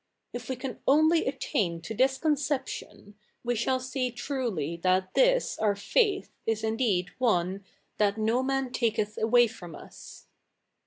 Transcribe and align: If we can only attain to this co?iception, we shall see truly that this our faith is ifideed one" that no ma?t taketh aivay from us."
If 0.33 0.49
we 0.49 0.55
can 0.55 0.79
only 0.87 1.27
attain 1.27 1.79
to 1.81 1.93
this 1.93 2.17
co?iception, 2.17 3.13
we 3.43 3.53
shall 3.53 3.79
see 3.79 4.09
truly 4.09 4.75
that 4.77 5.13
this 5.13 5.59
our 5.59 5.75
faith 5.75 6.31
is 6.47 6.63
ifideed 6.63 7.09
one" 7.19 7.63
that 7.99 8.17
no 8.17 8.41
ma?t 8.41 8.71
taketh 8.71 9.19
aivay 9.21 9.47
from 9.47 9.75
us." 9.75 10.25